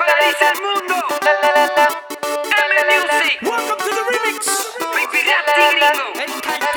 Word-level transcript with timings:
paraliza 0.00 0.50
el 0.52 0.62
mundo. 0.62 0.94
La, 1.22 1.32
la, 1.42 1.50
la, 1.56 1.66
la. 1.76 1.86
M 2.64 2.72
Music. 2.90 3.42
Welcome 3.42 3.78
to 3.78 3.90
the 3.96 4.04
remix. 4.10 4.46
Gringo. 5.54 6.69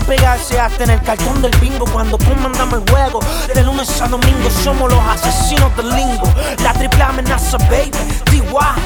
pegarse 0.00 0.58
hasta 0.58 0.84
en 0.84 0.90
el 0.90 1.02
cartón 1.02 1.42
del 1.42 1.56
bingo 1.58 1.84
cuando 1.86 2.18
comandamos 2.18 2.74
el 2.82 2.90
juego. 2.90 3.20
De 3.54 3.62
lunes 3.62 4.00
a 4.00 4.08
domingo 4.08 4.50
somos 4.62 4.92
los 4.92 5.00
asesinos 5.00 5.76
del 5.76 5.88
lingo. 5.90 6.32
La 6.62 6.72
triple 6.72 7.02
amenaza, 7.02 7.58
baby. 7.68 7.90
DY 8.30 8.83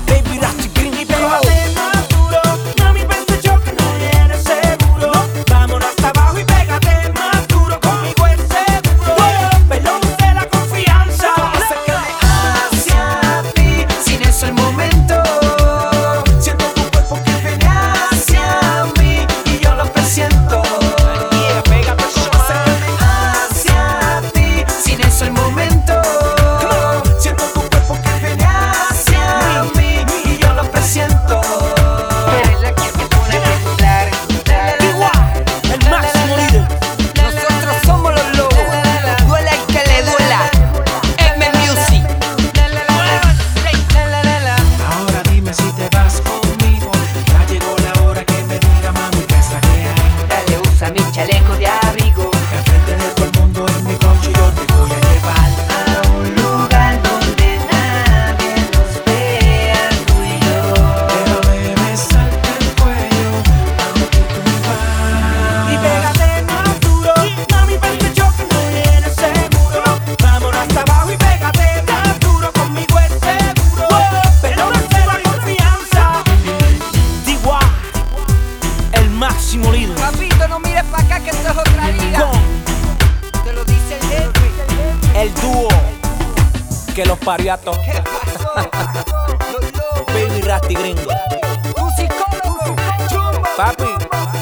mi 50.91 51.13
chaleco 51.13 51.55
de 51.57 51.78
pariato. 87.29 87.73
¿Qué 87.85 88.03
pasó? 88.03 88.55
Baby 90.07 90.41
Rasty 90.41 90.75
Gringo. 90.75 91.11
Un 91.77 91.91
psicólogo. 91.95 92.75
Chumbo. 93.11 93.47
Papi. 93.55 93.85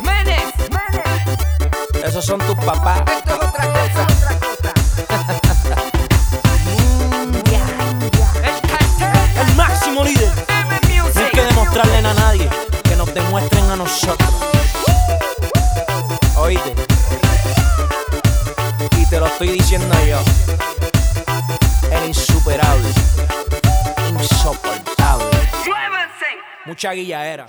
Menes. 0.04 0.54
Menes. 0.70 2.04
Esos 2.04 2.24
son 2.24 2.38
tus 2.42 2.54
papás. 2.64 3.02
Esto 3.10 3.34
es 3.34 3.48
otra 3.48 3.72
cosa. 3.72 4.06
El 9.40 9.56
máximo 9.56 10.04
líder. 10.04 10.30
No 11.12 11.20
hay 11.24 11.30
que 11.32 11.42
demostrarle 11.42 11.96
a 11.96 12.14
nadie 12.14 12.48
que 12.84 12.94
nos 12.94 13.12
demuestren 13.12 13.68
a 13.68 13.74
nosotros. 13.74 14.25
Mucha 26.66 26.92
guilladera. 26.92 27.46